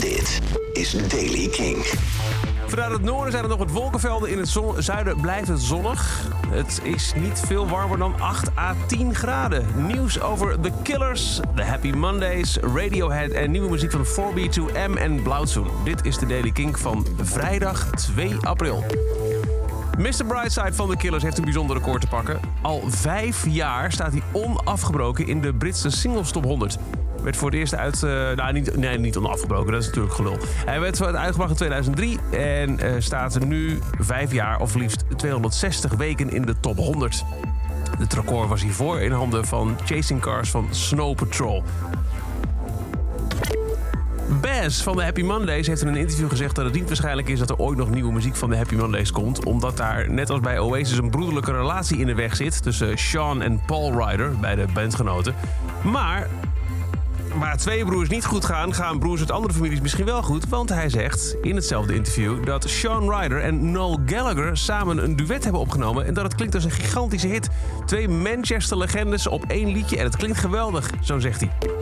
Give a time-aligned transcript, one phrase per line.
[0.00, 0.40] Dit
[0.72, 1.84] is Daily King.
[2.66, 4.30] Vanuit het noorden zijn er nog wat wolkenvelden.
[4.30, 6.28] In het zuiden blijft het zonnig.
[6.48, 9.66] Het is niet veel warmer dan 8 à 10 graden.
[9.86, 15.68] Nieuws over The Killers, The Happy Mondays, Radiohead en nieuwe muziek van 4B2M en Blauwzoen.
[15.84, 18.84] Dit is de Daily King van vrijdag 2 april.
[19.98, 20.24] Mr.
[20.26, 22.40] Brightside van The Killers heeft een bijzonder record te pakken.
[22.62, 26.78] Al vijf jaar staat hij onafgebroken in de Britse singles top 100.
[27.22, 28.02] Werd voor het eerst uit...
[28.02, 30.38] eh, nou, niet, nee, niet onafgebroken, dat is natuurlijk gelul.
[30.64, 35.92] Hij werd uitgebracht in 2003 en eh, staat er nu vijf jaar of liefst 260
[35.92, 37.24] weken in de top 100.
[37.98, 41.62] Het record was hiervoor in handen van Chasing Cars van Snow Patrol.
[44.28, 47.38] Baz van de Happy Mondays heeft in een interview gezegd dat het niet waarschijnlijk is
[47.38, 49.44] dat er ooit nog nieuwe muziek van de Happy Mondays komt.
[49.44, 53.42] Omdat daar, net als bij Oasis, een broederlijke relatie in de weg zit tussen Sean
[53.42, 55.34] en Paul Ryder, beide bandgenoten.
[55.82, 56.28] Maar
[57.38, 60.48] waar twee broers niet goed gaan, gaan broers uit andere families misschien wel goed.
[60.48, 65.42] Want hij zegt in hetzelfde interview dat Sean Ryder en Noel Gallagher samen een duet
[65.42, 66.06] hebben opgenomen.
[66.06, 67.48] En dat het klinkt als een gigantische hit.
[67.86, 71.75] Twee Manchester-legendes op één liedje en het klinkt geweldig, zo zegt hij.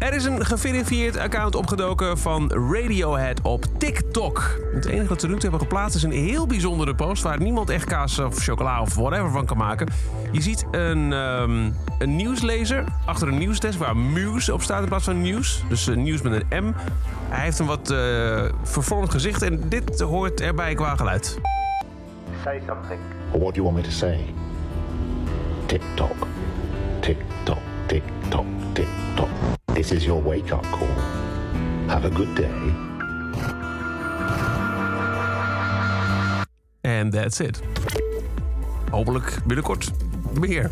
[0.00, 4.60] Er is een geverifieerd account opgedoken van Radiohead op TikTok.
[4.74, 7.22] Het enige dat ze nu hebben geplaatst is een heel bijzondere post...
[7.22, 9.88] waar niemand echt kaas of chocola of whatever van kan maken.
[10.32, 15.04] Je ziet een, ehm, een nieuwslezer achter een nieuwsdesk waar Muse op staat in plaats
[15.04, 15.62] van nieuws.
[15.68, 16.72] Dus uh, nieuws met een M.
[17.28, 21.38] Hij heeft een wat eh, vervormd gezicht en dit hoort erbij qua geluid.
[22.44, 23.00] Say something.
[23.30, 24.34] Or what do you want me to say?
[25.66, 26.26] Tick tock,
[27.00, 27.58] tick tock,
[29.90, 30.88] Is your wake up call.
[31.86, 32.74] Have a good day.
[36.80, 37.62] En that's it.
[38.90, 39.90] Hopelijk binnenkort
[40.40, 40.70] meer.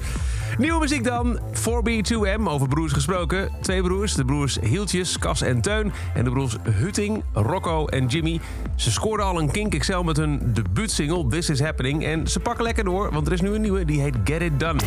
[0.58, 1.38] Nieuwe muziek dan.
[1.52, 3.50] 4B2M, over broers gesproken.
[3.60, 5.92] Twee broers, de broers Hieltjes, Cas en Teun.
[6.14, 8.40] En de broers Hutting, Rocco en Jimmy.
[8.76, 12.04] Ze scoorden al een Kink XL met hun debuutsingle This Is Happening.
[12.04, 14.60] En ze pakken lekker door, want er is nu een nieuwe, die heet Get It
[14.60, 14.80] Done.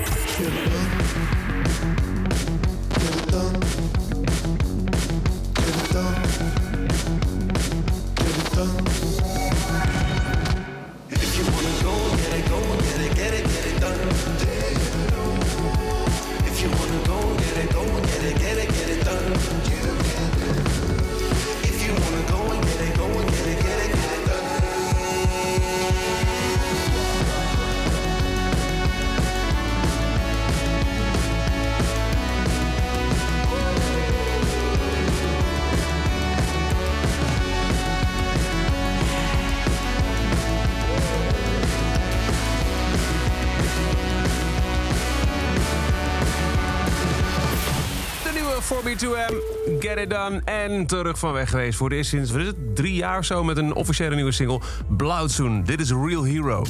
[48.71, 49.33] Nieuwe 4B2M,
[49.79, 50.41] Get It Done.
[50.45, 53.73] En terug van weg geweest voor de sinds is het, drie jaar zo met een
[53.73, 54.59] officiële nieuwe single.
[54.87, 55.63] Blauwzoen.
[55.63, 56.63] Dit is Real Hero.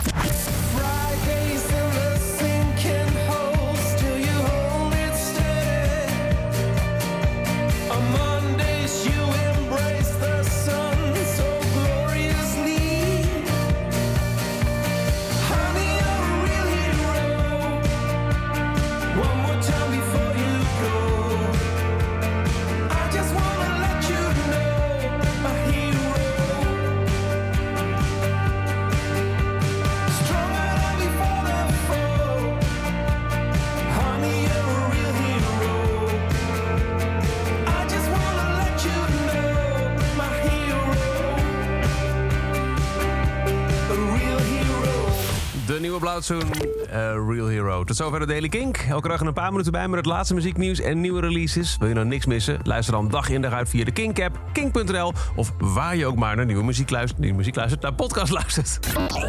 [45.81, 46.51] Nieuwe Blauwzoen,
[46.89, 46.97] eh,
[47.27, 47.83] Real Hero.
[47.83, 48.77] Tot zover de Daily Kink.
[48.77, 51.75] Elke dag een paar minuten bij met het laatste muzieknieuws en nieuwe releases.
[51.79, 52.59] Wil je nou niks missen?
[52.63, 55.13] Luister dan dag in dag uit via de Kink-app, kink.nl...
[55.35, 58.79] of waar je ook maar naar nieuwe muziek luistert, muziek luistert, naar podcast luistert.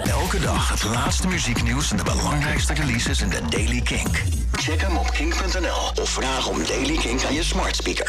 [0.05, 4.23] Elke dag het laatste muzieknieuws en de belangrijkste releases in de Daily Kink.
[4.53, 8.01] Check hem op kink.nl of vraag om Daily Kink aan je smart speaker.